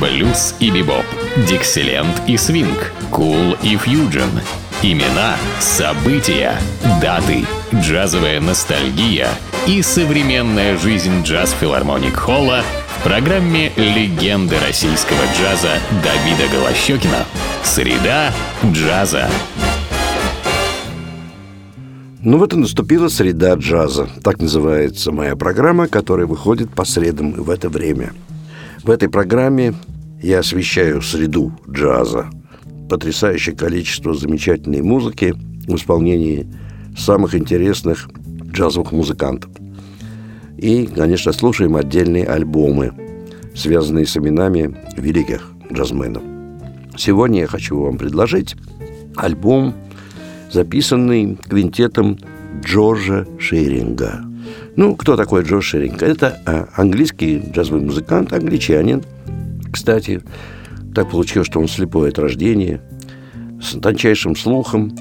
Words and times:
блюз 0.00 0.54
и 0.60 0.70
бибоп, 0.70 1.04
дикселент 1.48 2.22
и 2.26 2.36
свинг, 2.36 2.92
кул 3.10 3.56
и 3.62 3.76
фьюджен. 3.76 4.30
Имена, 4.82 5.36
события, 5.58 6.54
даты, 7.00 7.44
джазовая 7.74 8.40
ностальгия 8.40 9.28
и 9.66 9.80
современная 9.82 10.76
жизнь 10.76 11.22
джаз-филармоник 11.22 12.14
Холла 12.14 12.62
в 12.98 13.02
программе 13.02 13.72
«Легенды 13.76 14.56
российского 14.66 15.22
джаза» 15.38 15.78
Давида 16.04 16.52
Голощекина. 16.52 17.24
Среда 17.64 18.32
джаза. 18.64 19.28
Ну 22.20 22.38
вот 22.38 22.52
и 22.52 22.56
наступила 22.56 23.08
среда 23.08 23.54
джаза. 23.54 24.08
Так 24.22 24.40
называется 24.40 25.12
моя 25.12 25.36
программа, 25.36 25.86
которая 25.88 26.26
выходит 26.26 26.70
по 26.70 26.84
средам 26.84 27.32
в 27.32 27.50
это 27.50 27.68
время. 27.68 28.12
В 28.86 28.90
этой 28.90 29.08
программе 29.08 29.74
я 30.22 30.38
освещаю 30.38 31.02
среду 31.02 31.52
джаза. 31.68 32.26
Потрясающее 32.88 33.52
количество 33.52 34.14
замечательной 34.14 34.80
музыки 34.80 35.34
в 35.66 35.74
исполнении 35.74 36.46
самых 36.96 37.34
интересных 37.34 38.08
джазовых 38.44 38.92
музыкантов. 38.92 39.50
И, 40.56 40.86
конечно, 40.86 41.32
слушаем 41.32 41.74
отдельные 41.74 42.26
альбомы, 42.26 42.92
связанные 43.56 44.06
с 44.06 44.16
именами 44.16 44.76
великих 44.96 45.50
джазменов. 45.72 46.22
Сегодня 46.96 47.40
я 47.40 47.46
хочу 47.48 47.80
вам 47.80 47.98
предложить 47.98 48.54
альбом 49.16 49.74
записанный 50.52 51.34
квинтетом 51.34 52.20
Джорджа 52.62 53.26
Шеринга. 53.40 54.24
Ну, 54.76 54.94
кто 54.96 55.16
такой 55.16 55.42
Джордж 55.42 55.64
Шеринг? 55.64 56.02
Это 56.02 56.38
а, 56.46 56.68
английский 56.76 57.42
джазовый 57.52 57.82
музыкант, 57.82 58.32
англичанин. 58.32 59.02
Кстати, 59.72 60.22
так 60.94 61.10
получилось, 61.10 61.48
что 61.48 61.60
он 61.60 61.68
слепой 61.68 62.10
от 62.10 62.18
рождения, 62.18 62.80
с 63.60 63.78
тончайшим 63.78 64.36
слухом. 64.36 64.96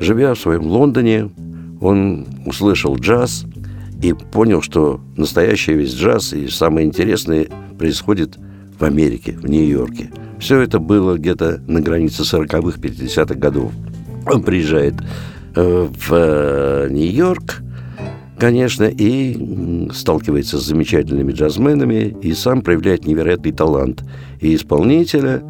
Живя 0.00 0.34
в 0.34 0.38
своем 0.38 0.62
Лондоне, 0.62 1.30
он 1.80 2.26
услышал 2.46 2.96
джаз 2.96 3.44
и 4.02 4.12
понял, 4.12 4.62
что 4.62 5.00
настоящий 5.16 5.74
весь 5.74 5.94
джаз 5.94 6.32
и 6.32 6.48
самое 6.48 6.86
интересное 6.86 7.48
происходит 7.78 8.38
в 8.78 8.84
Америке, 8.84 9.32
в 9.32 9.48
Нью-Йорке. 9.48 10.10
Все 10.38 10.60
это 10.60 10.78
было 10.78 11.16
где-то 11.16 11.60
на 11.66 11.80
границе 11.80 12.22
40-х, 12.22 12.78
50-х 12.78 13.34
годов. 13.34 13.72
Он 14.26 14.42
приезжает 14.42 14.94
э, 15.54 15.88
в 15.90 16.12
э, 16.12 16.88
Нью-Йорк, 16.90 17.62
конечно, 18.40 18.84
и 18.84 19.88
сталкивается 19.92 20.58
с 20.58 20.64
замечательными 20.64 21.32
джазменами, 21.32 22.16
и 22.22 22.32
сам 22.32 22.62
проявляет 22.62 23.06
невероятный 23.06 23.52
талант 23.52 24.02
и 24.40 24.54
исполнителя, 24.54 25.42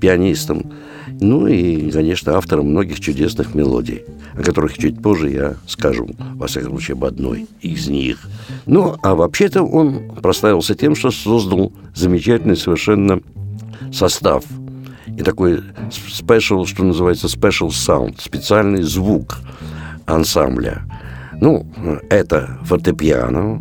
пианистом, 0.00 0.72
ну 1.20 1.46
и, 1.46 1.90
конечно, 1.90 2.36
автором 2.36 2.70
многих 2.70 3.00
чудесных 3.00 3.54
мелодий, 3.54 4.02
о 4.34 4.42
которых 4.42 4.76
чуть 4.76 5.00
позже 5.00 5.30
я 5.30 5.54
скажу, 5.66 6.08
во 6.34 6.46
всяком 6.46 6.72
случае, 6.72 6.94
об 6.94 7.04
одной 7.04 7.46
из 7.60 7.88
них. 7.88 8.18
Ну, 8.66 8.96
а 9.02 9.14
вообще-то 9.14 9.62
он 9.62 10.10
прославился 10.22 10.74
тем, 10.74 10.94
что 10.94 11.10
создал 11.10 11.72
замечательный 11.94 12.56
совершенно 12.56 13.20
состав– 13.92 14.44
и 15.16 15.22
такой 15.22 15.62
special, 15.90 16.66
что 16.66 16.84
называется 16.84 17.26
special 17.26 17.68
sound, 17.68 18.20
специальный 18.20 18.82
звук 18.82 19.38
ансамбля. 20.06 20.82
Ну, 21.44 21.66
это 22.08 22.58
фортепиано, 22.62 23.60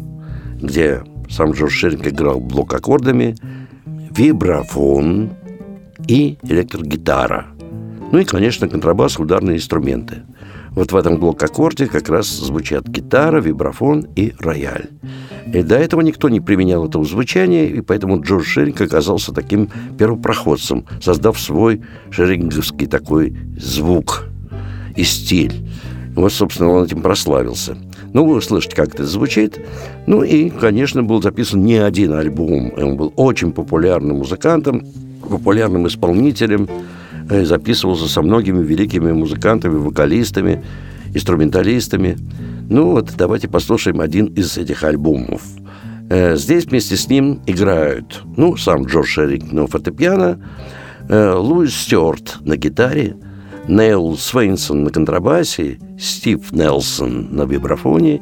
где 0.61 1.03
сам 1.29 1.51
Джордж 1.51 1.73
Шеринг 1.73 2.07
играл 2.07 2.39
блок 2.39 2.73
аккордами, 2.73 3.35
вибрафон 3.85 5.31
и 6.07 6.37
электрогитара. 6.43 7.47
Ну 8.09 8.19
и, 8.19 8.23
конечно, 8.23 8.69
контрабас, 8.69 9.19
ударные 9.19 9.57
инструменты. 9.57 10.21
Вот 10.69 10.93
в 10.93 10.95
этом 10.95 11.19
блок-аккорде 11.19 11.87
как 11.87 12.07
раз 12.07 12.27
звучат 12.27 12.87
гитара, 12.87 13.41
вибрафон 13.41 14.07
и 14.15 14.33
рояль. 14.39 14.87
И 15.53 15.61
до 15.61 15.75
этого 15.75 15.99
никто 15.99 16.29
не 16.29 16.39
применял 16.39 16.87
этого 16.87 17.03
звучания, 17.03 17.65
и 17.65 17.81
поэтому 17.81 18.21
Джордж 18.21 18.45
Шеринг 18.45 18.79
оказался 18.79 19.33
таким 19.33 19.69
первопроходцем, 19.99 20.85
создав 21.01 21.37
свой 21.37 21.81
шеринговский 22.11 22.87
такой 22.87 23.35
звук 23.57 24.29
и 24.95 25.03
стиль. 25.03 25.67
Вот, 26.15 26.31
собственно, 26.31 26.69
он 26.69 26.85
этим 26.85 27.01
прославился. 27.01 27.75
Ну, 28.13 28.25
вы 28.25 28.41
слышите, 28.41 28.75
как 28.75 28.93
это 28.93 29.05
звучит. 29.05 29.59
Ну 30.05 30.23
и, 30.23 30.49
конечно, 30.49 31.03
был 31.03 31.21
записан 31.21 31.63
не 31.63 31.77
один 31.77 32.13
альбом. 32.13 32.71
Он 32.77 32.97
был 32.97 33.13
очень 33.15 33.51
популярным 33.51 34.17
музыкантом, 34.17 34.85
популярным 35.27 35.87
исполнителем, 35.87 36.69
э, 37.29 37.45
записывался 37.45 38.07
со 38.07 38.21
многими 38.21 38.63
великими 38.63 39.11
музыкантами, 39.11 39.75
вокалистами, 39.75 40.63
инструменталистами. 41.13 42.17
Ну 42.69 42.91
вот, 42.91 43.13
давайте 43.17 43.47
послушаем 43.47 43.99
один 43.99 44.27
из 44.27 44.57
этих 44.57 44.83
альбомов. 44.83 45.41
Э, 46.09 46.35
здесь 46.35 46.65
вместе 46.65 46.95
с 46.95 47.09
ним 47.09 47.41
играют, 47.47 48.21
ну, 48.37 48.55
сам 48.57 48.85
Джордж 48.85 49.07
Шеринг 49.07 49.51
на 49.51 49.65
фортепиано, 49.65 50.39
э, 51.09 51.33
Луис 51.33 51.75
Стюарт 51.75 52.37
на 52.41 52.55
гитаре, 52.55 53.15
Нейл 53.67 54.17
Свейнсон 54.17 54.83
на 54.83 54.89
контрабасе, 54.91 55.79
Стив 55.97 56.51
Нелсон 56.51 57.29
на 57.31 57.43
вибрафоне 57.43 58.21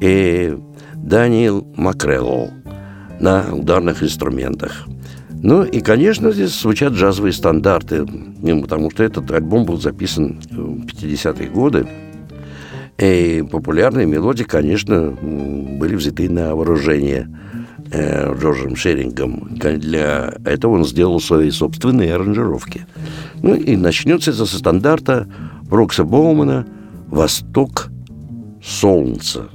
и 0.00 0.56
Даниэл 0.94 1.66
Макрелл 1.76 2.50
на 3.20 3.54
ударных 3.54 4.02
инструментах. 4.02 4.86
Ну 5.30 5.62
и, 5.62 5.80
конечно, 5.80 6.32
здесь 6.32 6.58
звучат 6.60 6.92
джазовые 6.94 7.32
стандарты, 7.32 8.06
потому 8.62 8.90
что 8.90 9.04
этот 9.04 9.30
альбом 9.30 9.64
был 9.64 9.80
записан 9.80 10.40
в 10.50 10.86
50-е 10.86 11.48
годы. 11.48 11.86
И 12.98 13.44
популярные 13.50 14.06
мелодии, 14.06 14.44
конечно, 14.44 15.10
были 15.10 15.96
взяты 15.96 16.30
на 16.30 16.54
вооружение 16.54 17.28
э, 17.90 18.34
Джорджем 18.38 18.76
Шерингом. 18.76 19.48
Для 19.50 20.34
этого 20.44 20.74
он 20.74 20.84
сделал 20.84 21.20
свои 21.20 21.50
собственные 21.50 22.14
аранжировки. 22.14 22.86
Ну 23.42 23.54
и 23.54 23.76
начнется 23.76 24.30
это 24.30 24.46
со 24.46 24.58
стандарта 24.58 25.28
Брокса 25.62 26.04
Боумана 26.04 26.66
«Восток 27.08 27.90
солнца». 28.62 29.48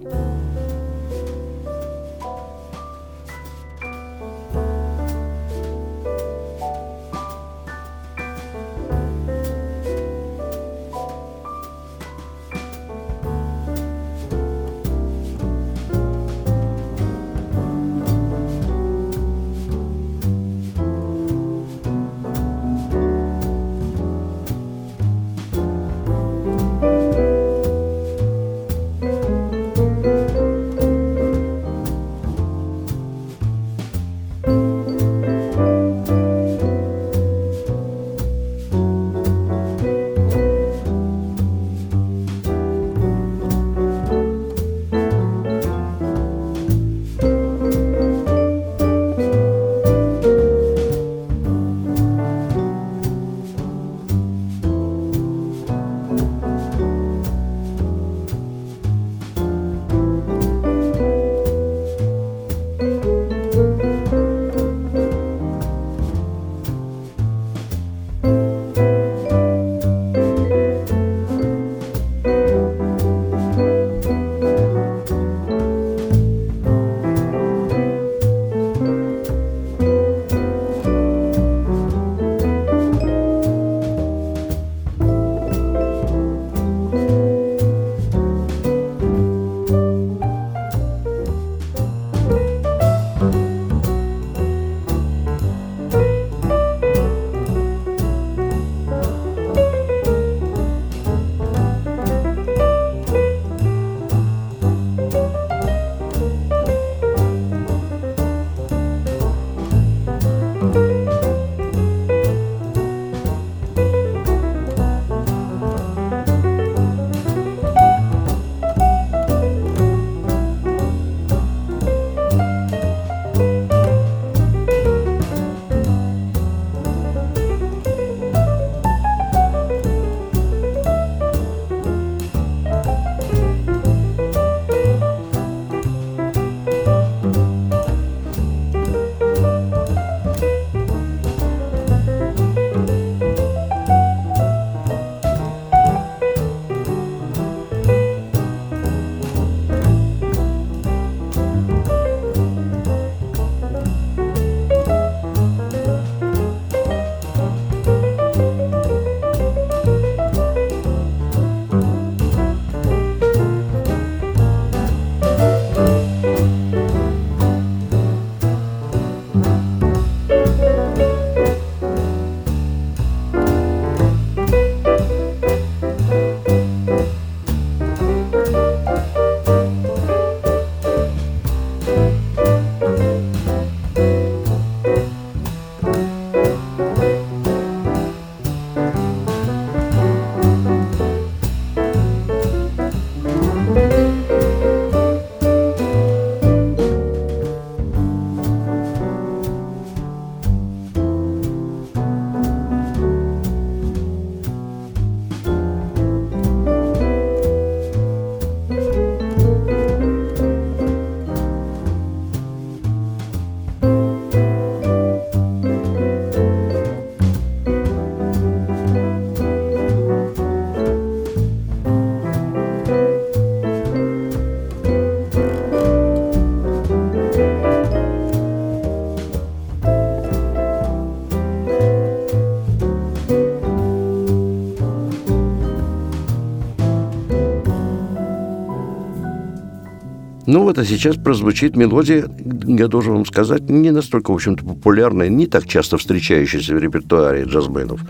Ну 240.52 240.64
вот, 240.64 240.80
а 240.80 240.84
сейчас 240.84 241.16
прозвучит 241.16 241.76
мелодия, 241.76 242.26
я 242.66 242.88
должен 242.88 243.14
вам 243.14 243.26
сказать, 243.28 243.70
не 243.70 243.92
настолько, 243.92 244.32
в 244.32 244.34
общем-то, 244.34 244.66
популярная, 244.66 245.30
не 245.30 245.46
так 245.46 245.68
часто 245.68 246.00
встречающаяся 246.00 246.74
в 246.74 246.80
репертуаре 246.80 247.44
джазбендов. 247.44 248.02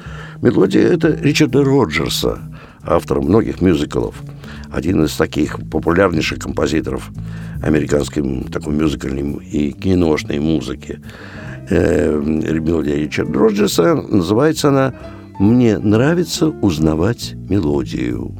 Мелодия– 0.42 0.84
это 0.94 1.10
Ричарда 1.22 1.66
Роджерса, 1.66 2.40
автора 2.82 3.20
многих 3.20 3.60
мюзиклов. 3.60 4.16
Один 4.72 5.04
из 5.04 5.18
таких 5.18 5.60
популярнейших 5.70 6.40
композиторов 6.40 7.12
американской 7.62 8.46
такой 8.50 8.74
мюзикальной 8.74 9.44
и 9.46 9.74
киношной 9.74 10.40
музыки. 10.40 11.02
Э, 11.70 12.22
мелодия 12.22 12.96
Ричарда 12.96 13.38
Роджерса, 13.38 13.96
называется 13.96 14.70
она 14.70 14.94
«Мне 15.40 15.78
нравится 15.78 16.48
узнавать 16.48 17.34
мелодию». 17.50 18.34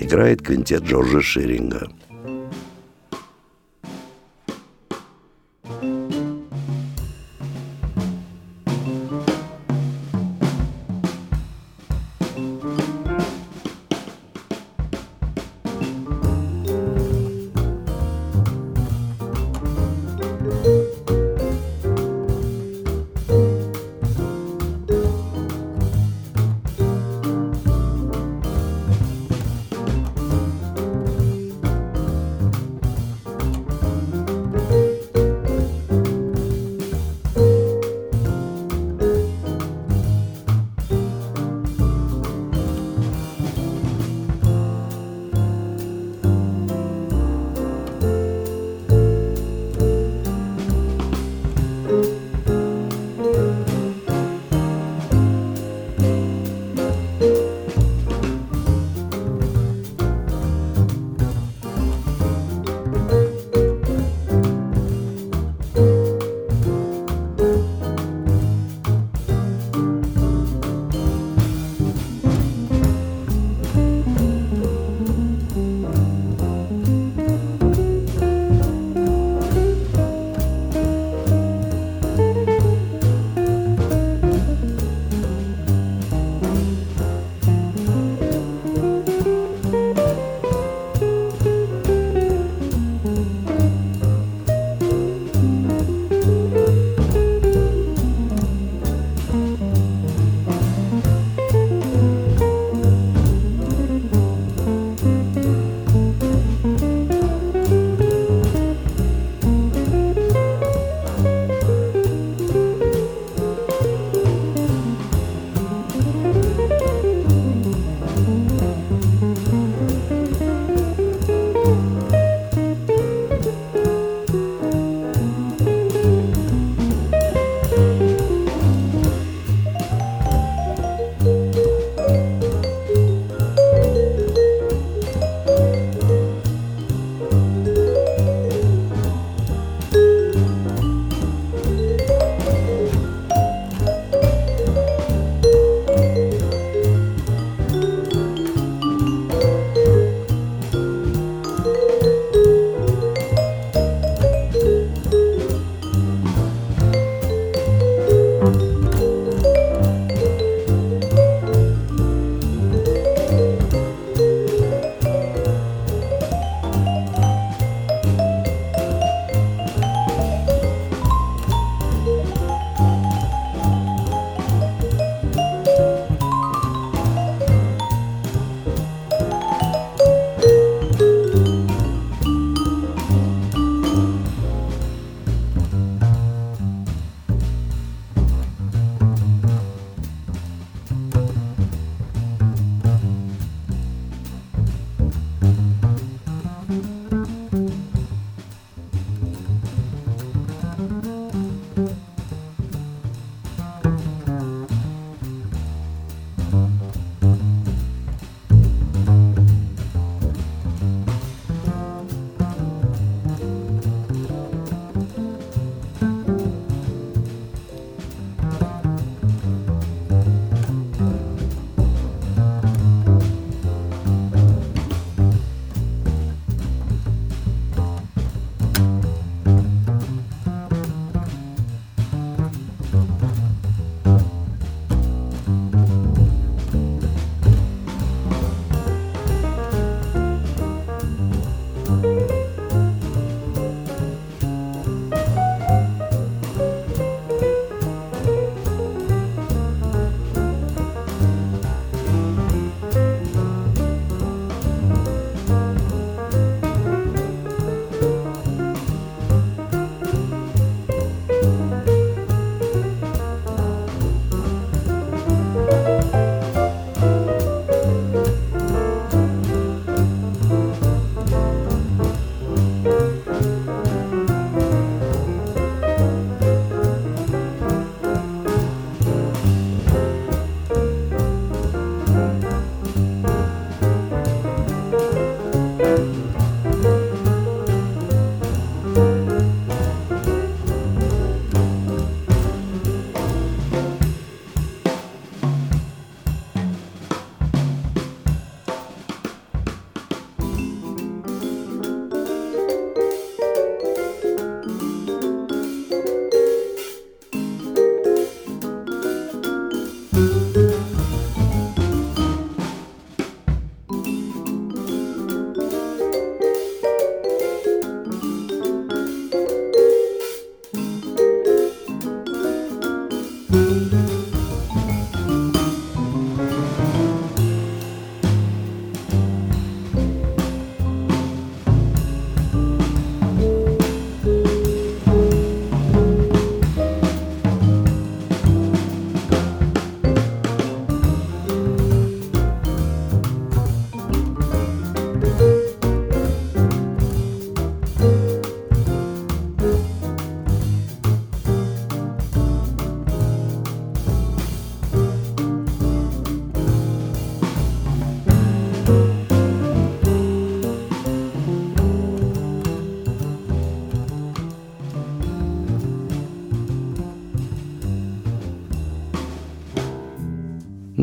Играет 0.00 0.42
квинтет 0.42 0.82
Джорджа 0.82 1.20
Ширинга. 1.20 1.86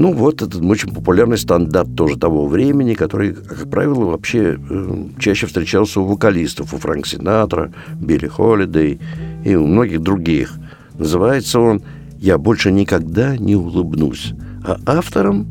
Ну, 0.04 0.12
вот 0.12 0.42
этот 0.42 0.62
очень 0.62 0.94
популярный 0.94 1.38
стандарт 1.38 1.96
тоже 1.96 2.18
того 2.18 2.46
времени, 2.46 2.94
который, 2.94 3.34
как 3.34 3.70
правило, 3.70 4.04
вообще 4.04 4.60
э, 4.60 5.06
чаще 5.18 5.48
встречался 5.48 6.02
у 6.02 6.04
вокалистов, 6.04 6.74
у 6.74 6.78
Фрэнк 6.78 7.08
Синатра, 7.08 7.72
Билли 8.02 8.28
Холидей 8.28 9.00
и 9.46 9.56
у 9.56 9.66
многих 9.66 10.02
других. 10.02 10.56
Называется 11.00 11.62
он 11.62 11.84
«Я 12.20 12.38
больше 12.38 12.70
никогда 12.70 13.38
не 13.38 13.56
улыбнусь». 13.56 14.34
А 14.66 14.78
автором 14.86 15.48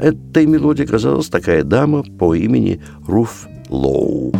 этой 0.00 0.46
мелодии 0.46 0.84
оказалась 0.84 1.28
такая 1.28 1.62
дама 1.62 2.02
по 2.02 2.34
имени 2.34 2.80
Руф 3.06 3.48
Лоу. 3.68 4.32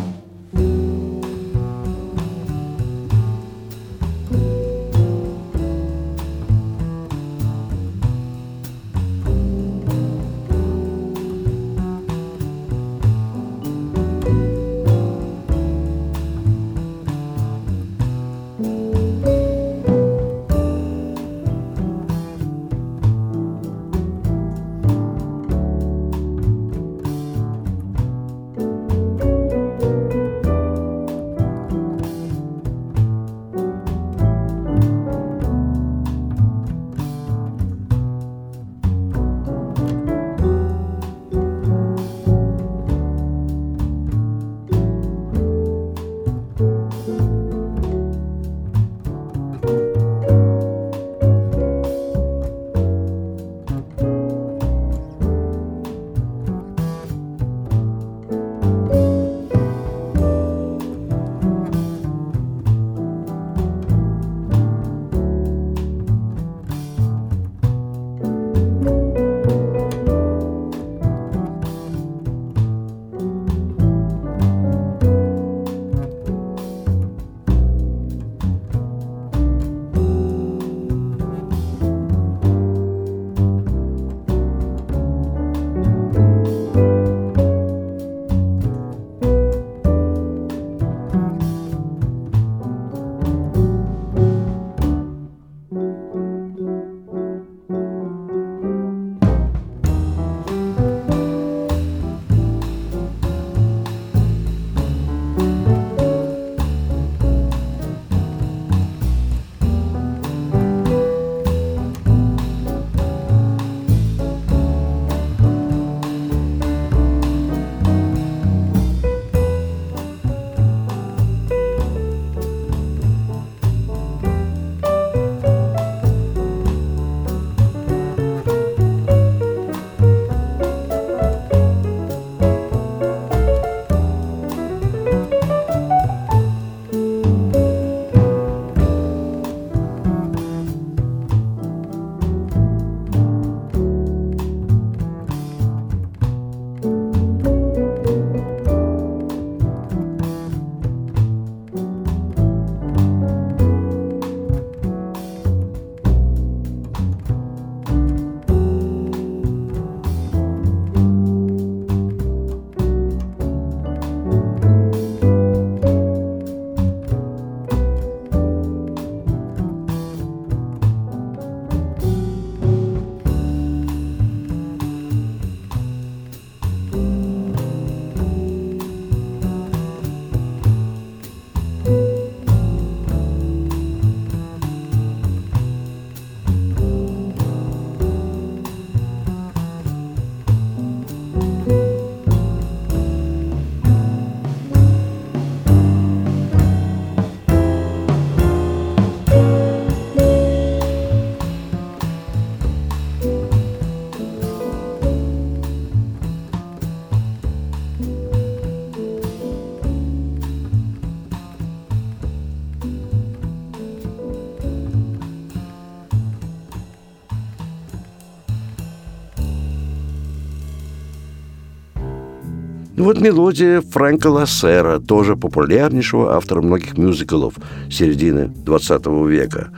Вот 223.11 223.21
мелодия 223.21 223.81
Фрэнка 223.81 224.29
Лассера, 224.29 225.01
тоже 225.01 225.35
популярнейшего 225.35 226.37
автора 226.37 226.63
многих 226.63 226.97
мюзиклов 226.97 227.55
середины 227.91 228.47
20 228.47 229.07
века. 229.27 229.73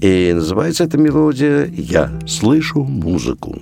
И 0.00 0.32
называется 0.34 0.82
эта 0.82 0.98
мелодия 0.98 1.66
«Я 1.72 2.10
слышу 2.26 2.82
музыку». 2.82 3.56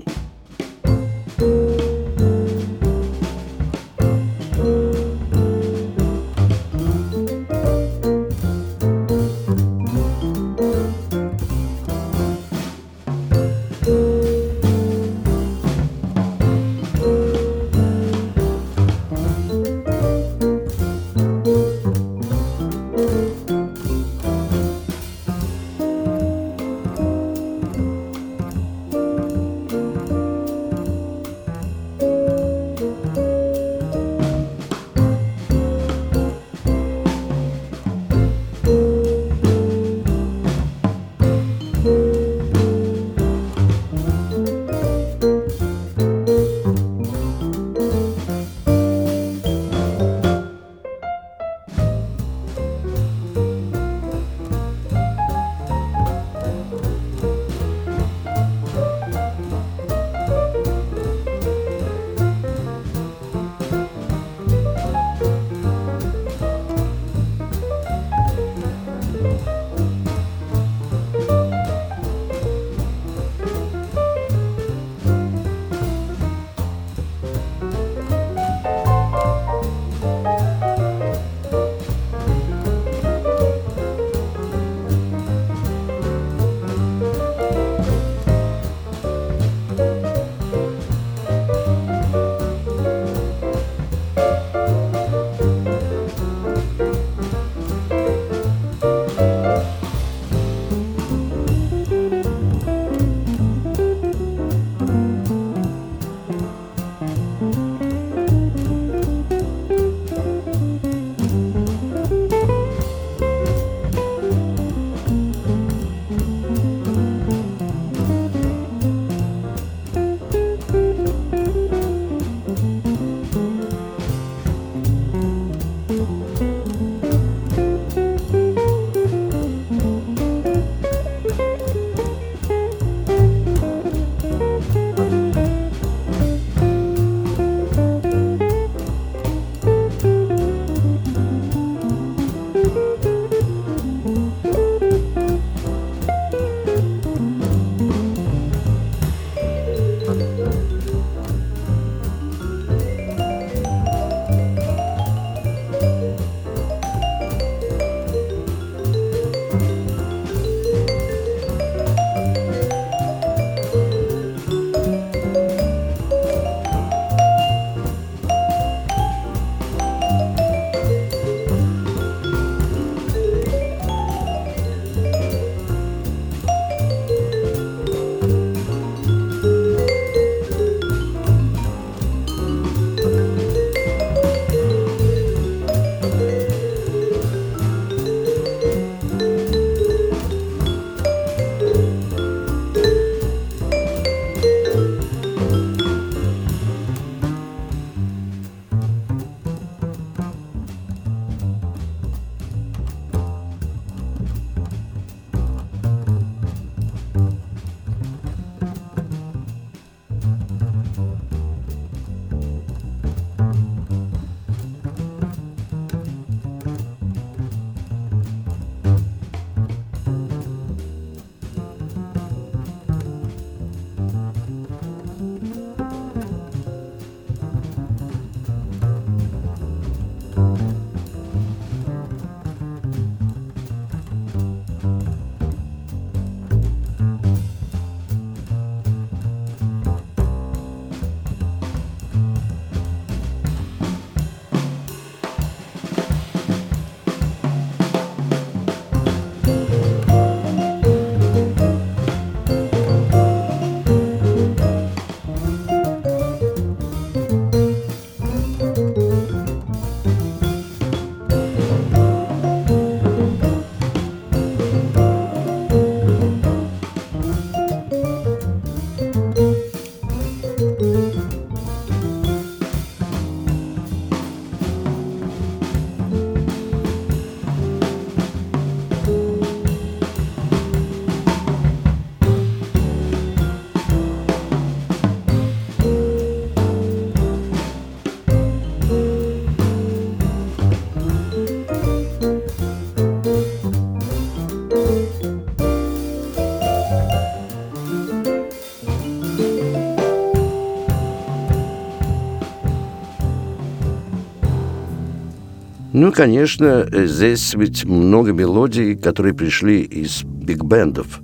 Ну, 305.92 306.11
конечно, 306.11 306.88
здесь 306.90 307.52
ведь 307.52 307.85
много 307.85 308.33
мелодий, 308.33 308.96
которые 308.96 309.35
пришли 309.35 309.83
из 309.83 310.22
биг-бендов. 310.24 311.20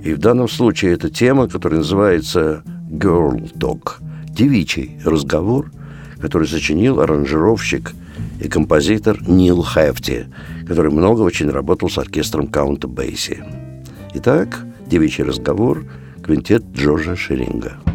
И 0.00 0.12
в 0.12 0.18
данном 0.18 0.48
случае 0.48 0.92
это 0.92 1.08
тема, 1.08 1.48
которая 1.48 1.78
называется 1.78 2.62
«Girl 2.90 3.50
Talk»– 3.54 4.02
девичий 4.28 4.98
разговор, 5.02 5.72
который 6.20 6.46
сочинил 6.46 7.00
аранжировщик 7.00 7.92
и 8.38 8.48
композитор 8.48 9.16
Нил 9.26 9.64
Хефти, 9.64 10.26
который 10.68 10.92
много 10.92 11.22
очень 11.22 11.48
работал 11.48 11.88
с 11.88 11.96
оркестром 11.96 12.48
Каунта 12.48 12.88
Бейси. 12.88 13.42
Итак, 14.12 14.66
девичий 14.86 15.24
разговор, 15.24 15.86
квинтет 16.22 16.64
Джорджа 16.74 17.16
Шеринга– 17.16 17.78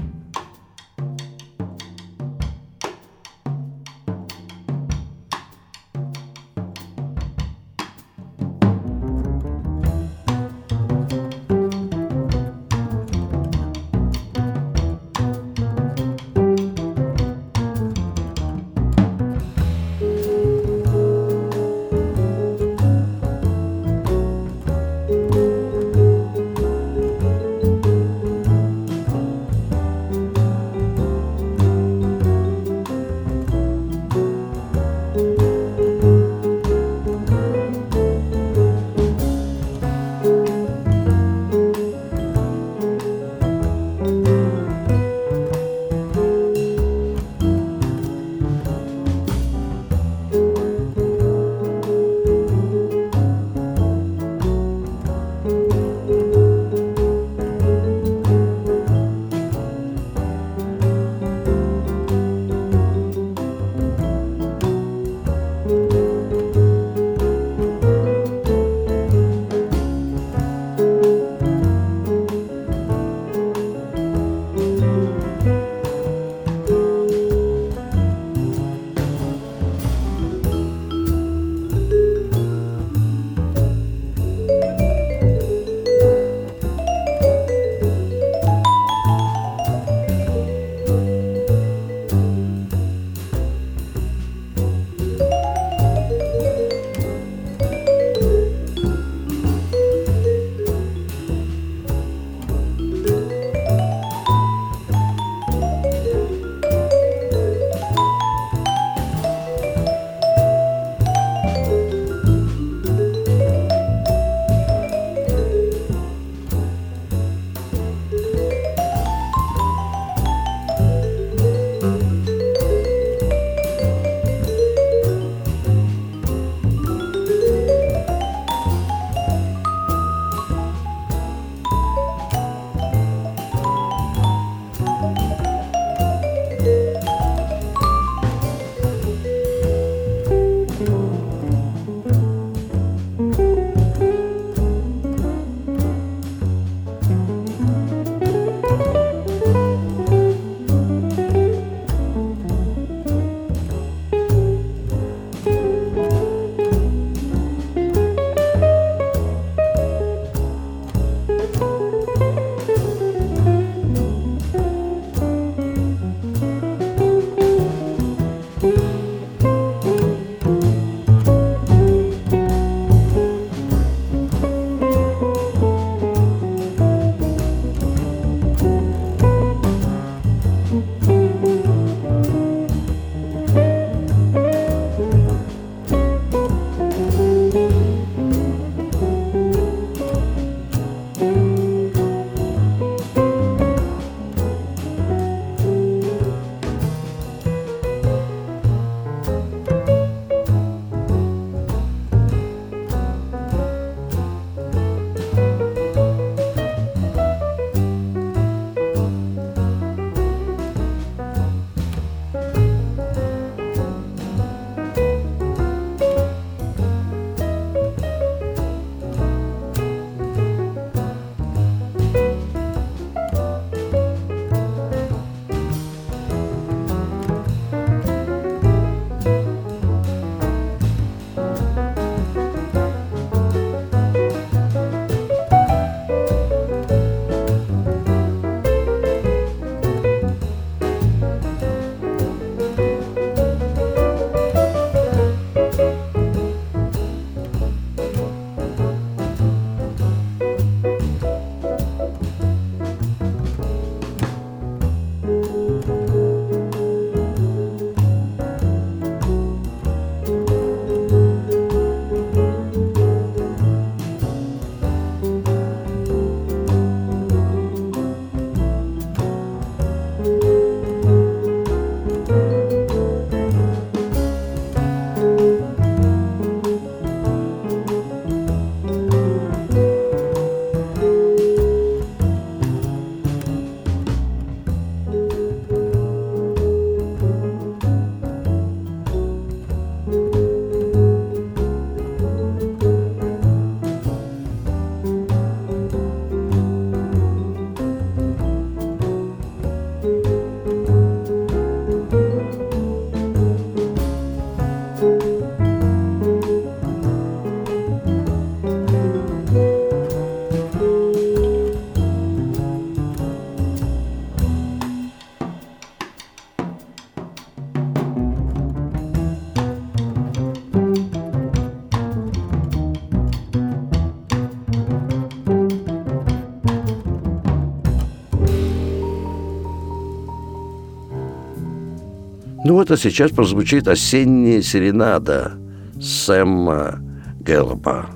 Ну 332.67 332.73
вот, 332.73 332.91
а 332.91 332.97
сейчас 332.97 333.31
прозвучит 333.31 333.87
«Осенняя 333.87 334.61
серенада» 334.61 335.53
Сэма 336.01 336.99
Гэллопа. 337.39 338.09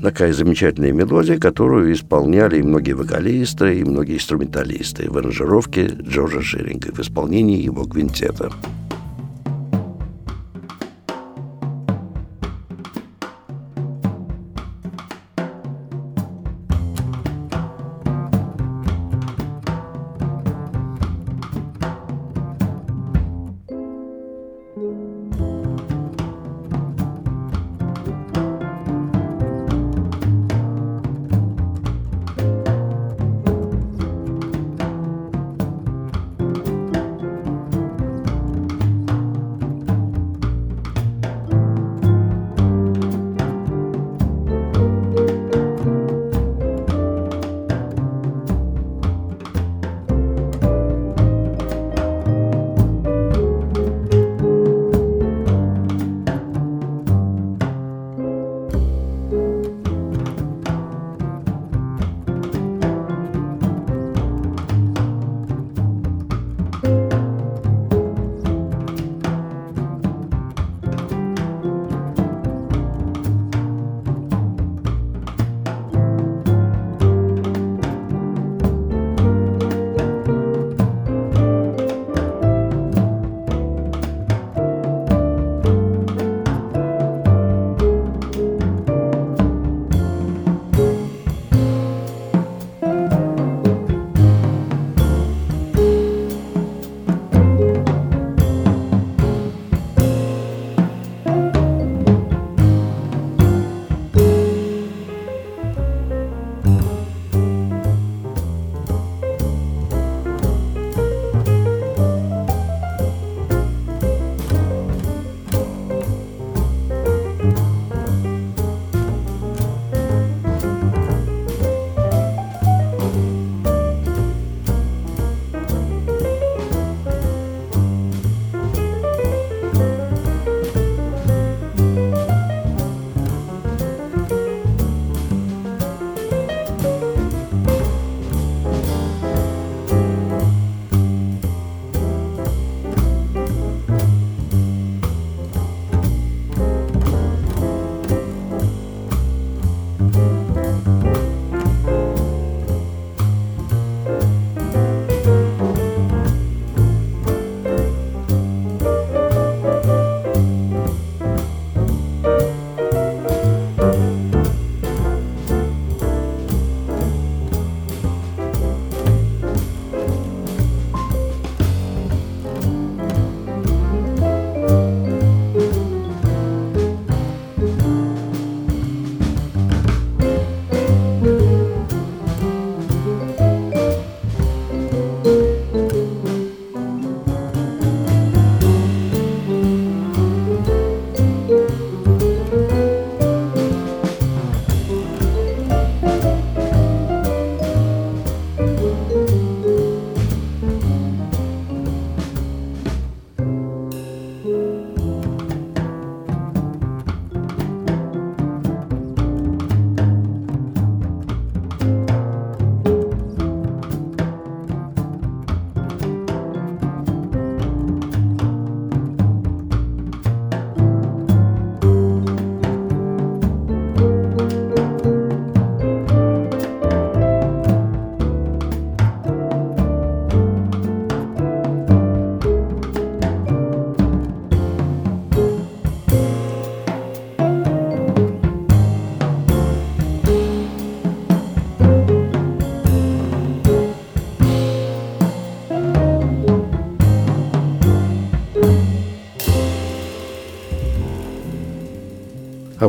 Такая 0.00 0.32
замечательная 0.32 0.92
мелодия, 0.92 1.36
которую 1.36 1.92
исполняли 1.92 2.60
и 2.60 2.62
многие 2.62 2.92
вокалисты, 2.92 3.80
и 3.80 3.82
многие 3.82 4.18
инструменталисты 4.18 5.10
в 5.10 5.18
аранжировке 5.18 5.86
Джорджа 5.86 6.42
Шеринга 6.42 6.94
в 6.94 7.00
исполнении 7.00 7.60
его 7.60 7.82
квинтета. 7.86 8.52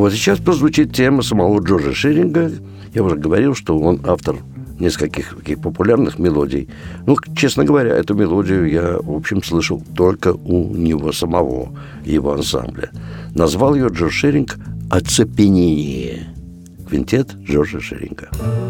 Вот 0.08 0.14
сейчас 0.14 0.40
прозвучит 0.40 0.94
тема 0.94 1.22
самого 1.22 1.60
Джорджа 1.60 1.94
Шеринга. 1.94 2.50
Я 2.94 3.04
уже 3.04 3.18
говорил, 3.18 3.54
что 3.56 3.78
он 3.78 4.00
автор 4.06 4.38
нескольких 4.80 5.36
таких 5.36 5.60
популярных 5.60 6.18
мелодий. 6.18 6.70
Ну, 7.06 7.18
честно 7.36 7.66
говоря, 7.66 7.94
эту 7.94 8.14
мелодию 8.14 8.70
я, 8.72 9.00
в 9.02 9.12
общем, 9.12 9.44
слышал 9.44 9.84
только 9.98 10.34
у 10.34 10.74
него 10.74 11.12
самого, 11.12 11.78
его 12.06 12.32
ансамбля. 12.32 12.90
Назвал 13.36 13.76
ее 13.76 13.90
Джордж 13.90 14.14
Шеринг 14.14 14.56
«Оцепенение». 14.90 16.34
Квинтет 16.88 17.34
Джорджа 17.44 17.82
Шеринга. 17.82 18.30
Ну 18.32 18.67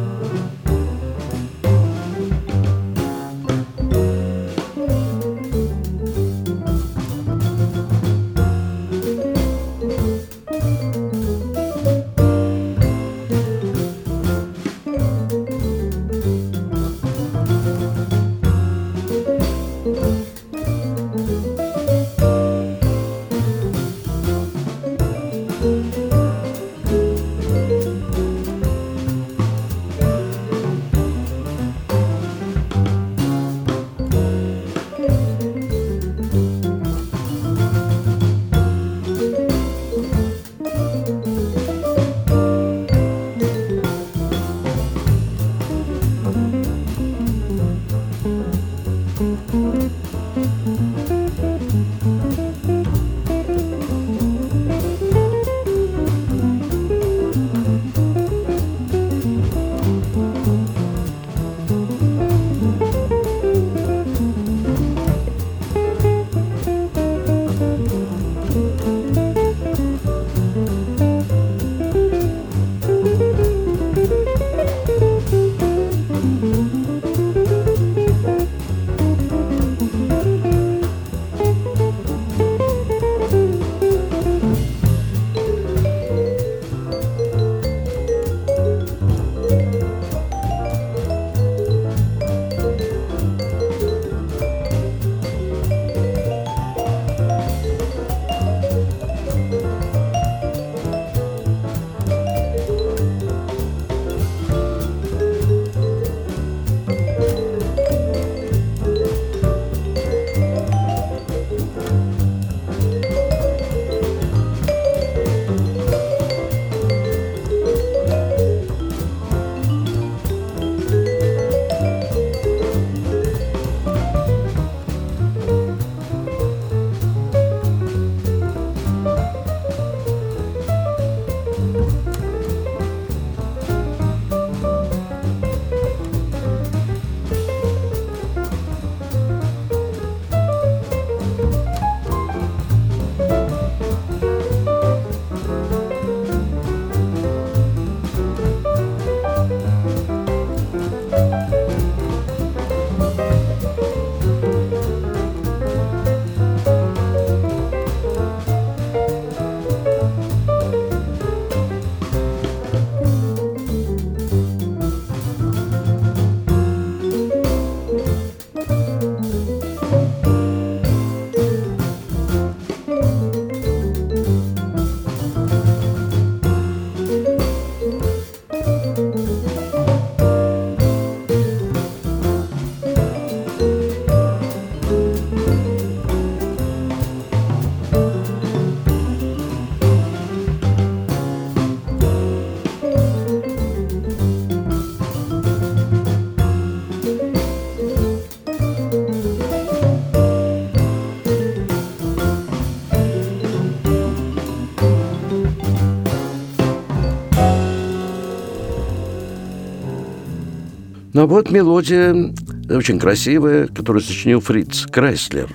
а 211.17 211.25
вот 211.25 211.51
мелодия 211.51 212.33
очень 212.69 212.99
красивая, 212.99 213.67
которую 213.67 214.03
сочинил 214.03 214.39
Фриц 214.39 214.85
Крайслер. 214.85 215.49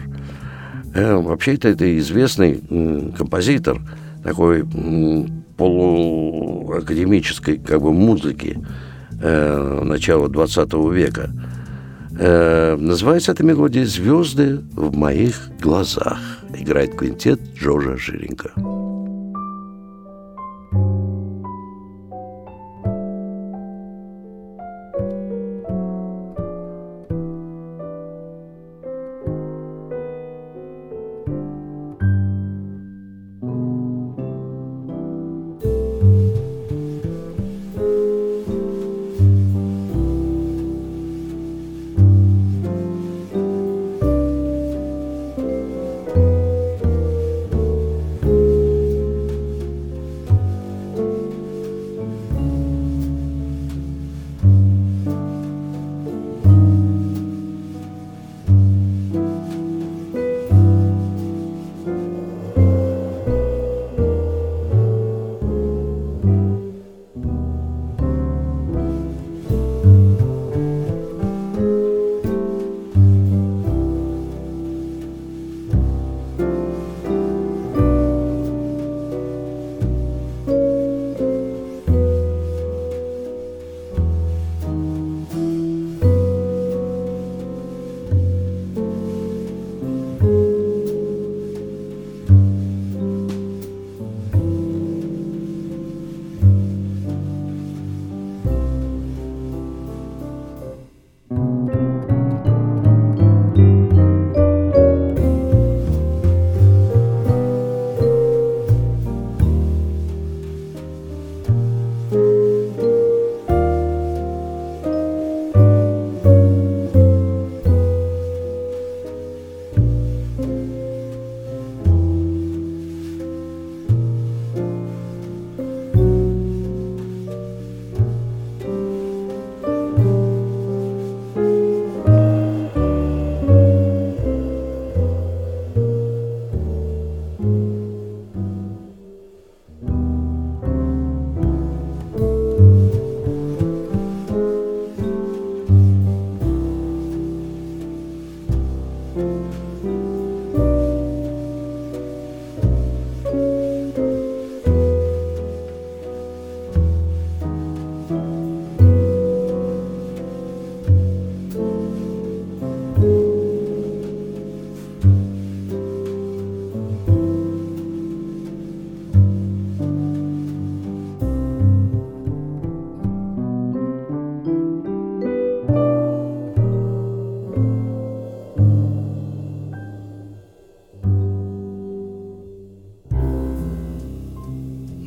Э, 0.94 1.14
вообще 1.14 1.54
это, 1.54 1.98
известный 1.98 2.60
композитор 3.16 3.80
такой 4.24 4.66
полуакадемической 5.56 7.58
как 7.58 7.80
бы 7.80 7.92
музыки 7.92 8.58
э, 9.20 9.80
начала 9.84 10.28
20 10.28 10.72
века. 10.92 11.30
Э, 12.18 12.76
называется 12.76 13.30
эта 13.32 13.44
мелодия 13.44 13.86
«Звезды 13.86 14.60
в 14.72 14.96
моих 14.96 15.48
глазах». 15.60 16.18
Играет 16.54 16.96
квинтет 16.96 17.40
Джорджа 17.56 17.96
Ширинга. 17.96 18.81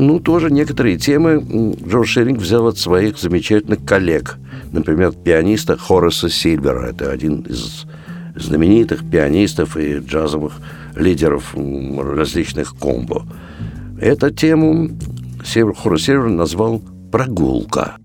Ну, 0.06 0.20
тоже 0.20 0.52
некоторые 0.52 0.98
темы 0.98 1.76
Джордж 1.84 2.06
Шеринг 2.06 2.38
взял 2.38 2.68
от 2.68 2.78
своих 2.78 3.18
замечательных 3.18 3.84
коллег. 3.86 4.38
Например, 4.72 5.12
пианиста 5.12 5.78
Хорреса 5.78 6.30
Сильвера. 6.30 6.90
Это 6.90 7.10
один 7.10 7.42
из 7.42 7.88
знаменитых 8.36 9.10
пианистов 9.10 9.76
и 9.78 9.98
джазовых 9.98 10.62
лидеров 10.96 11.56
различных 11.56 12.76
комбо. 12.76 13.26
Эту 14.00 14.30
тему 14.30 14.92
Хоррес 15.44 16.04
Сильвер 16.04 16.30
назвал 16.30 16.84
«Прогулка». 17.12 17.96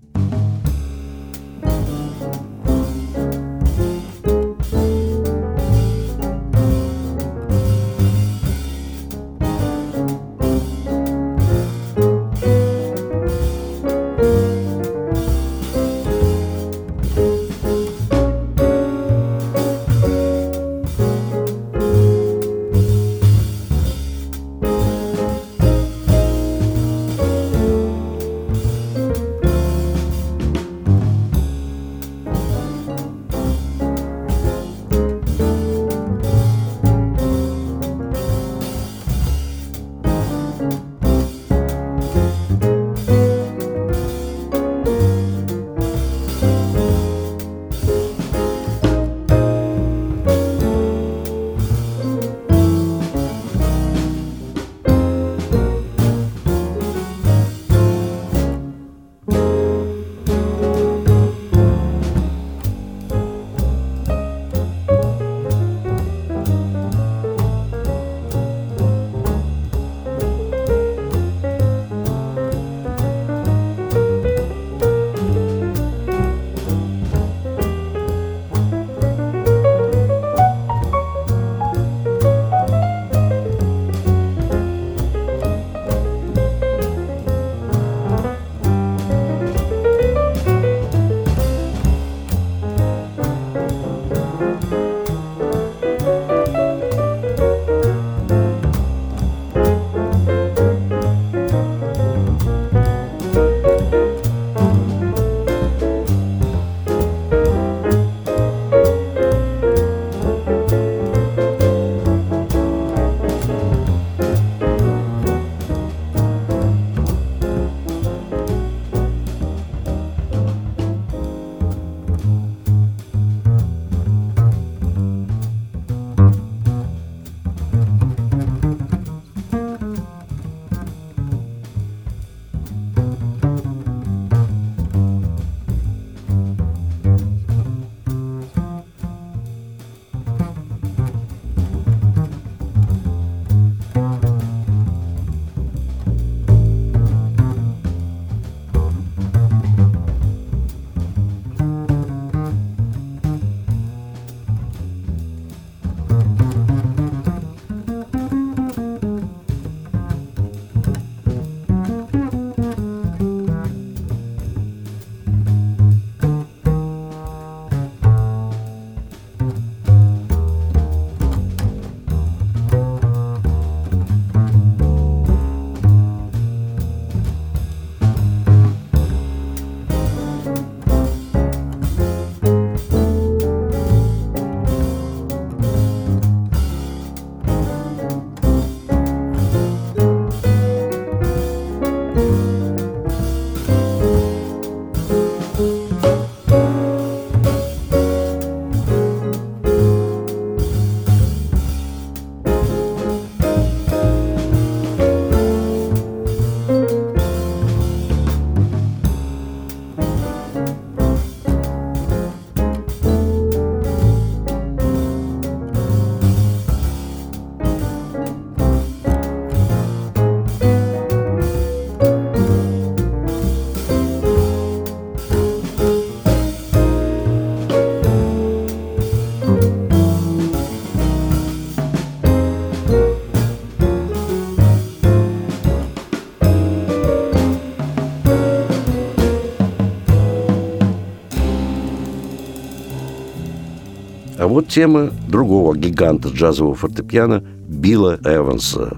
А 244.41 244.47
вот 244.47 244.69
тема 244.69 245.11
другого 245.27 245.77
гиганта 245.77 246.29
джазового 246.29 246.73
фортепиано 246.73 247.43
Билла 247.67 248.17
Эванса. 248.23 248.97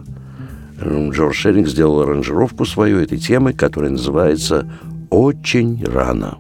Джордж 0.80 1.34
Шеринг 1.34 1.68
сделал 1.68 2.00
аранжировку 2.00 2.64
свою 2.64 3.00
этой 3.00 3.18
темы, 3.18 3.52
которая 3.52 3.92
называется 3.92 4.72
«Очень 5.10 5.84
рано». 5.84 6.38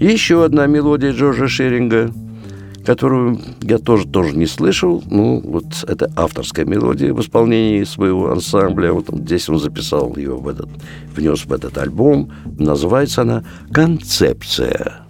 И 0.00 0.06
еще 0.06 0.44
одна 0.44 0.66
мелодия 0.66 1.12
Джорджа 1.12 1.46
Шеринга, 1.46 2.10
которую 2.86 3.38
я 3.60 3.76
тоже, 3.76 4.08
тоже 4.08 4.34
не 4.34 4.46
слышал. 4.46 5.04
Ну, 5.10 5.42
вот 5.44 5.84
это 5.86 6.10
авторская 6.16 6.64
мелодия 6.64 7.12
в 7.12 7.20
исполнении 7.20 7.84
своего 7.84 8.30
ансамбля. 8.32 8.94
Вот 8.94 9.08
здесь 9.10 9.50
он 9.50 9.58
записал 9.58 10.16
ее 10.16 10.36
в 10.36 10.48
этот, 10.48 10.70
внес 11.14 11.44
в 11.44 11.52
этот 11.52 11.76
альбом. 11.76 12.32
Называется 12.58 13.22
она 13.22 13.44
«Концепция». 13.70 15.06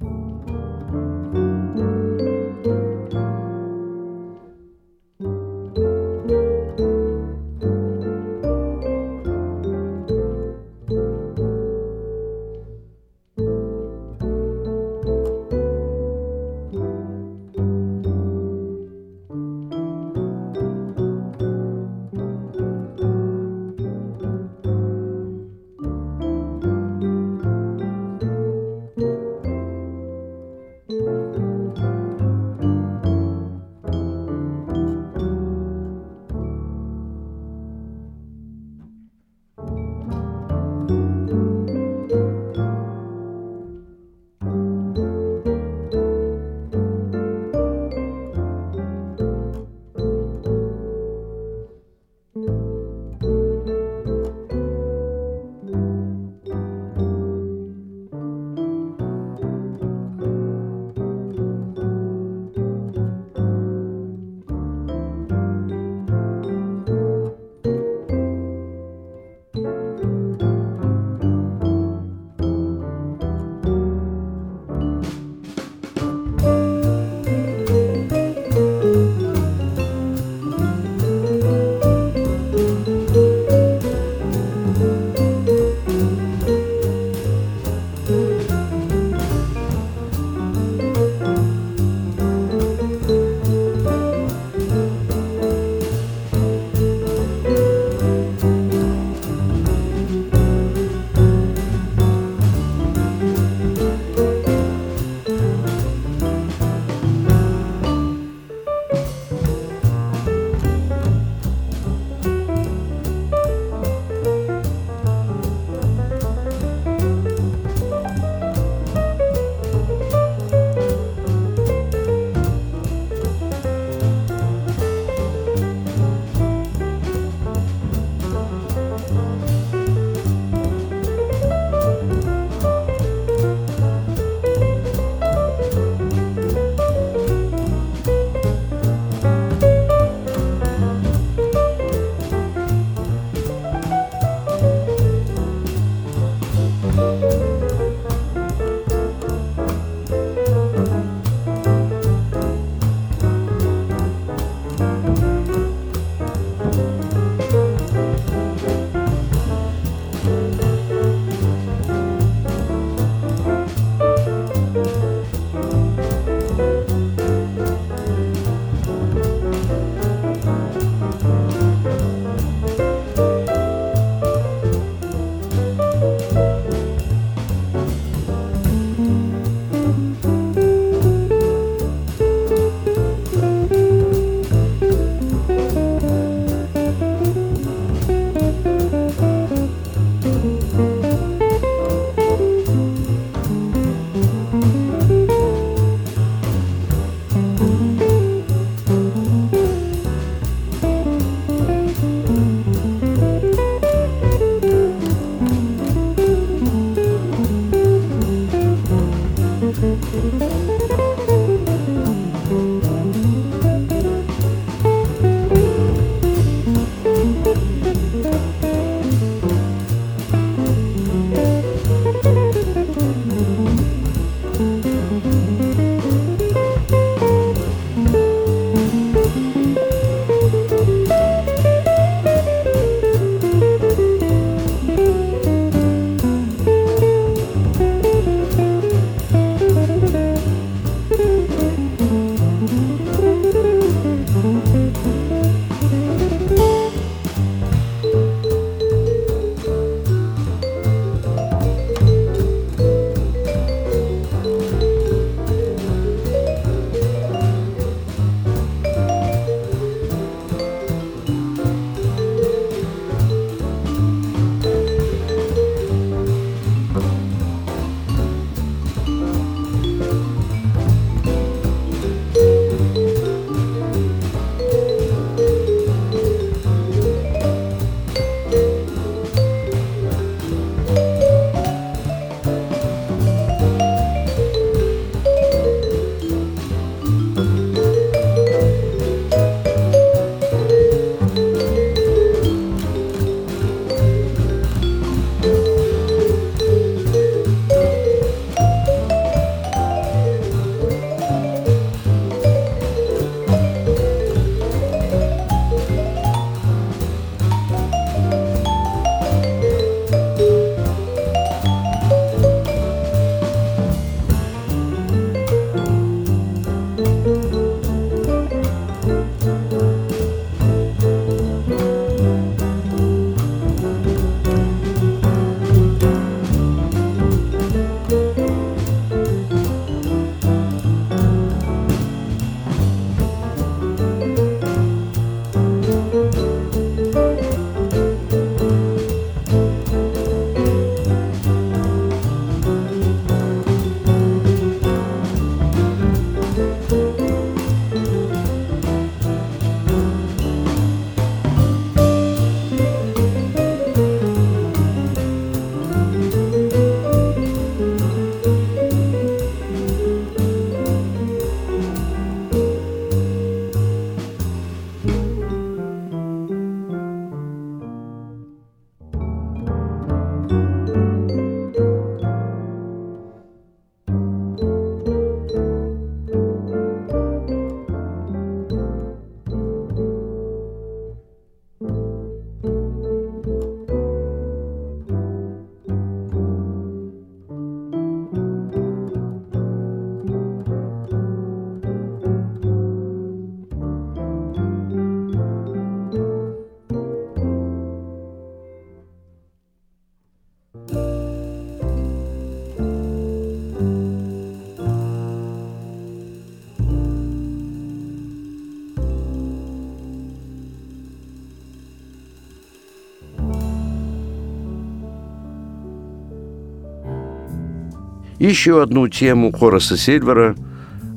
Еще 418.41 418.83
одну 418.83 419.07
тему 419.07 419.53
Хораса 419.53 419.99
Сильвера, 419.99 420.57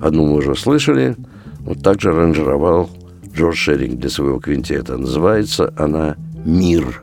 одну 0.01 0.25
мы 0.25 0.33
уже 0.35 0.55
слышали, 0.55 1.15
вот 1.61 1.81
также 1.81 2.11
аранжировал 2.11 2.89
Джордж 3.33 3.55
Шеринг 3.55 3.97
для 3.97 4.09
своего 4.09 4.39
квинтета. 4.39 4.97
Называется 4.97 5.73
она 5.77 6.17
«Мир». 6.43 7.01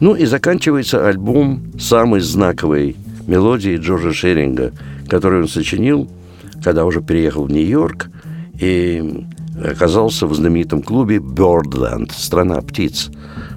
Ну 0.00 0.14
и 0.14 0.24
заканчивается 0.24 1.06
альбом 1.06 1.62
самой 1.78 2.20
знаковой 2.20 2.96
мелодии 3.26 3.76
Джорджа 3.76 4.12
Шеринга, 4.12 4.72
которую 5.08 5.42
он 5.42 5.48
сочинил, 5.48 6.08
когда 6.64 6.86
уже 6.86 7.02
переехал 7.02 7.44
в 7.44 7.50
Нью-Йорк 7.50 8.08
и 8.58 9.26
оказался 9.62 10.26
в 10.26 10.34
знаменитом 10.34 10.82
клубе 10.82 11.16
Birdland, 11.16 12.12
страна 12.12 12.60
птиц. 12.62 13.10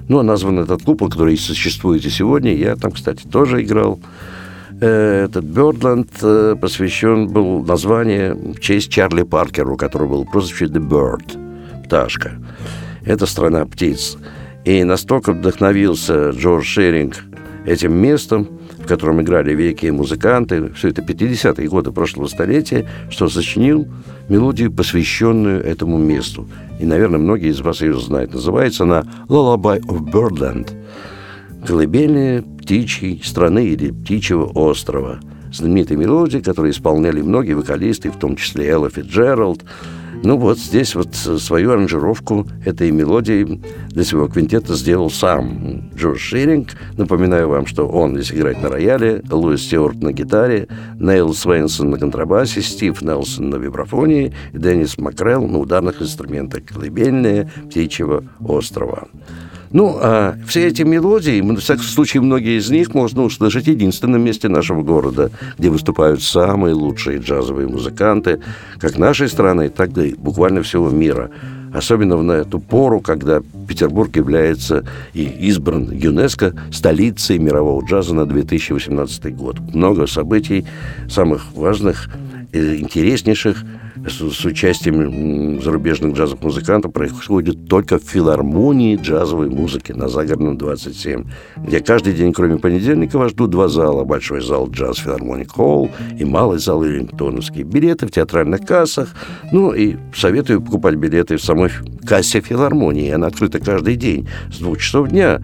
Ну, 0.08 0.18
а 0.18 0.22
назван 0.22 0.58
этот 0.58 0.82
клуб, 0.82 1.02
который 1.10 1.36
существует 1.38 2.04
и 2.04 2.10
сегодня. 2.10 2.54
Я 2.54 2.76
там, 2.76 2.92
кстати, 2.92 3.26
тоже 3.26 3.62
играл. 3.62 3.98
Э, 4.80 5.24
этот 5.24 5.46
Birdland 5.46 6.10
э, 6.20 6.56
посвящен 6.60 7.28
был 7.28 7.64
название 7.64 8.34
в 8.34 8.60
честь 8.60 8.90
Чарли 8.90 9.22
Паркера, 9.22 9.70
у 9.70 9.76
которого 9.76 10.08
был 10.08 10.24
прозвище 10.26 10.66
The 10.66 10.86
Bird, 10.86 11.84
пташка. 11.84 12.32
Это 13.06 13.24
страна 13.24 13.64
птиц. 13.64 14.18
И 14.64 14.82
настолько 14.82 15.32
вдохновился 15.32 16.30
Джордж 16.30 16.64
Шеринг 16.64 17.16
этим 17.66 17.94
местом, 17.94 18.48
в 18.78 18.86
котором 18.86 19.20
играли 19.20 19.54
великие 19.54 19.92
музыканты, 19.92 20.72
все 20.72 20.88
это 20.88 21.02
50-е 21.02 21.68
годы 21.68 21.92
прошлого 21.92 22.26
столетия, 22.28 22.86
что 23.10 23.28
сочинил 23.28 23.86
мелодию, 24.28 24.72
посвященную 24.72 25.62
этому 25.62 25.98
месту. 25.98 26.48
И, 26.80 26.86
наверное, 26.86 27.18
многие 27.18 27.50
из 27.50 27.60
вас 27.60 27.82
ее 27.82 27.98
знают. 27.98 28.34
Называется 28.34 28.84
она 28.84 29.04
«Lullaby 29.28 29.80
of 29.86 30.10
Birdland»– 30.10 30.70
«Колыбельная 31.66 32.42
птичьей 32.42 33.22
страны 33.24 33.66
или 33.66 33.90
птичьего 33.90 34.44
острова». 34.44 35.20
Знаменитая 35.52 35.96
мелодия, 35.96 36.40
которую 36.40 36.72
исполняли 36.72 37.20
многие 37.22 37.52
вокалисты, 37.52 38.10
в 38.10 38.16
том 38.16 38.34
числе 38.36 38.66
Элла 38.68 38.90
Фитджеральд, 38.90 39.62
ну 40.24 40.38
вот 40.38 40.58
здесь 40.58 40.94
вот 40.94 41.14
свою 41.14 41.72
аранжировку 41.72 42.46
этой 42.64 42.90
мелодии 42.90 43.60
для 43.88 44.04
своего 44.04 44.26
квинтета 44.26 44.74
сделал 44.74 45.10
сам 45.10 45.90
Джордж 45.94 46.18
Ширинг. 46.18 46.70
Напоминаю 46.96 47.50
вам, 47.50 47.66
что 47.66 47.86
он 47.86 48.14
здесь 48.14 48.32
играет 48.32 48.62
на 48.62 48.70
рояле, 48.70 49.22
Луис 49.30 49.62
Стюарт 49.62 50.02
на 50.02 50.12
гитаре, 50.12 50.66
Нейл 50.98 51.34
Свенсон 51.34 51.90
на 51.90 51.98
контрабасе, 51.98 52.62
Стив 52.62 53.02
Нелсон 53.02 53.50
на 53.50 53.56
вибрафонии 53.56 54.34
и 54.52 54.58
Деннис 54.58 54.96
Макрелл 54.96 55.46
на 55.46 55.58
ударных 55.58 56.00
инструментах 56.00 56.64
колыбельные 56.64 57.50
«Птичьего 57.68 58.24
острова». 58.40 59.08
Ну, 59.74 59.98
а 60.00 60.36
все 60.46 60.68
эти 60.68 60.82
мелодии, 60.82 61.40
в 61.40 61.58
всяком 61.58 61.82
случае, 61.82 62.22
многие 62.22 62.58
из 62.58 62.70
них 62.70 62.94
можно 62.94 63.24
услышать 63.24 63.64
в 63.64 63.68
единственном 63.68 64.22
месте 64.22 64.48
нашего 64.48 64.82
города, 64.82 65.32
где 65.58 65.68
выступают 65.68 66.22
самые 66.22 66.74
лучшие 66.74 67.18
джазовые 67.18 67.66
музыканты, 67.66 68.38
как 68.78 68.98
нашей 68.98 69.28
страны, 69.28 69.70
так 69.70 69.98
и 69.98 70.14
буквально 70.14 70.62
всего 70.62 70.90
мира. 70.90 71.30
Особенно 71.72 72.16
в 72.16 72.30
эту 72.30 72.60
пору, 72.60 73.00
когда 73.00 73.42
Петербург 73.66 74.14
является 74.14 74.84
и 75.12 75.24
избран 75.24 75.90
ЮНЕСКО 75.90 76.54
столицей 76.70 77.38
мирового 77.38 77.84
джаза 77.84 78.14
на 78.14 78.26
2018 78.26 79.34
год. 79.34 79.58
Много 79.58 80.06
событий, 80.06 80.64
самых 81.08 81.52
важных, 81.52 82.10
интереснейших 82.52 83.64
с, 84.06 84.34
с 84.34 84.44
участием 84.44 85.62
зарубежных 85.62 86.14
джазовых 86.14 86.42
музыкантов 86.42 86.92
происходит 86.92 87.68
только 87.68 87.98
в 87.98 88.02
филармонии 88.02 88.96
джазовой 88.96 89.48
музыки 89.48 89.92
на 89.92 90.08
Загородном 90.08 90.58
27, 90.58 91.24
где 91.56 91.80
каждый 91.80 92.14
день, 92.14 92.32
кроме 92.32 92.58
понедельника, 92.58 93.18
вас 93.18 93.30
ждут 93.32 93.50
два 93.50 93.68
зала. 93.68 94.04
Большой 94.04 94.40
зал 94.40 94.68
джаз 94.70 94.98
Филармоник 94.98 95.52
Холл 95.52 95.90
и 96.18 96.24
малый 96.24 96.58
зал 96.58 96.82
Веллингтоновский. 96.82 97.62
Билеты 97.62 98.06
в 98.06 98.10
театральных 98.10 98.66
кассах. 98.66 99.14
Ну 99.52 99.72
и 99.72 99.96
советую 100.14 100.60
покупать 100.60 100.96
билеты 100.96 101.36
в 101.36 101.42
самой 101.42 101.70
кассе 102.06 102.40
филармонии. 102.40 103.10
Она 103.10 103.28
открыта 103.28 103.58
каждый 103.60 103.96
день 103.96 104.28
с 104.52 104.58
двух 104.58 104.78
часов 104.78 105.08
дня. 105.08 105.40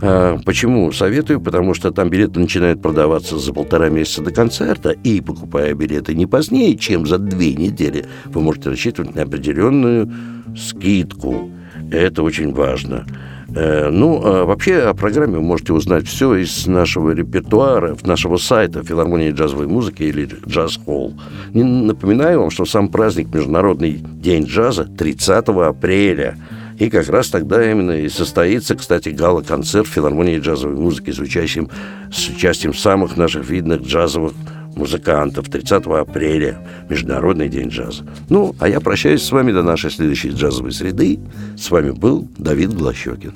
А, 0.00 0.38
почему 0.44 0.92
советую? 0.92 1.40
Потому 1.40 1.74
что 1.74 1.90
там 1.90 2.10
билеты 2.10 2.38
начинают 2.40 2.82
продаваться 2.82 3.38
за 3.38 3.52
полтора 3.52 3.88
месяца 3.88 4.22
до 4.22 4.30
концерта. 4.30 4.90
И 4.90 5.20
покупая 5.20 5.74
билеты 5.74 6.14
не 6.14 6.26
позднее, 6.26 6.76
чем 6.76 7.06
за 7.06 7.18
две 7.18 7.54
недели 7.54 7.93
вы 8.26 8.40
можете 8.40 8.70
рассчитывать 8.70 9.14
на 9.14 9.22
определенную 9.22 10.10
скидку. 10.56 11.50
Это 11.90 12.22
очень 12.22 12.52
важно. 12.52 13.06
Э, 13.54 13.88
ну, 13.90 14.20
а 14.24 14.44
вообще 14.44 14.78
о 14.78 14.94
программе 14.94 15.36
вы 15.36 15.42
можете 15.42 15.72
узнать 15.72 16.06
все 16.06 16.34
из 16.34 16.66
нашего 16.66 17.10
репертуара, 17.12 17.96
нашего 18.02 18.36
сайта 18.36 18.82
филармонии 18.82 19.30
джазовой 19.30 19.66
музыки 19.66 20.02
или 20.02 20.28
Джаз 20.46 20.78
Холл. 20.84 21.14
Напоминаю 21.52 22.40
вам, 22.40 22.50
что 22.50 22.64
сам 22.64 22.88
праздник 22.88 23.32
Международный 23.32 23.92
день 23.92 24.44
джаза 24.44 24.84
30 24.84 25.48
апреля. 25.48 26.36
И 26.78 26.90
как 26.90 27.08
раз 27.08 27.28
тогда 27.28 27.70
именно 27.70 27.92
и 27.92 28.08
состоится, 28.08 28.74
кстати, 28.74 29.10
гала-концерт 29.10 29.86
филармонии 29.86 30.40
джазовой 30.40 30.76
музыки 30.76 31.12
участием, 31.20 31.70
с 32.12 32.28
участием 32.28 32.74
самых 32.74 33.16
наших 33.16 33.48
видных 33.48 33.82
джазовых 33.82 34.32
музыкантов 34.76 35.48
30 35.48 35.86
апреля, 35.86 36.58
Международный 36.88 37.48
день 37.48 37.68
джаза. 37.68 38.04
Ну, 38.28 38.54
а 38.60 38.68
я 38.68 38.80
прощаюсь 38.80 39.22
с 39.22 39.32
вами 39.32 39.52
до 39.52 39.62
нашей 39.62 39.90
следующей 39.90 40.30
джазовой 40.30 40.72
среды. 40.72 41.18
С 41.56 41.70
вами 41.70 41.90
был 41.90 42.28
Давид 42.38 42.72
Глощекин. 42.72 43.32